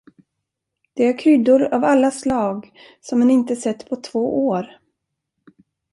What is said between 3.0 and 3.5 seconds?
som en